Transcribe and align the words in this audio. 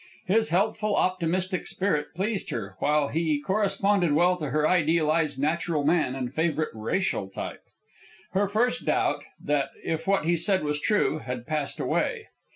His 0.25 0.49
healthful, 0.49 0.95
optimistic 0.95 1.67
spirit 1.67 2.15
pleased 2.15 2.49
her, 2.49 2.75
while 2.79 3.09
he 3.09 3.39
corresponded 3.39 4.13
well 4.13 4.35
to 4.37 4.49
her 4.49 4.67
idealized 4.67 5.39
natural 5.39 5.83
man 5.83 6.15
and 6.15 6.33
favorite 6.33 6.71
racial 6.73 7.29
type. 7.29 7.61
Her 8.31 8.47
first 8.49 8.85
doubt 8.85 9.23
that 9.39 9.69
if 9.85 10.07
what 10.07 10.25
he 10.25 10.35
said 10.37 10.63
was 10.63 10.79
true 10.79 11.19
had 11.19 11.45
passed 11.45 11.79
away. 11.79 12.29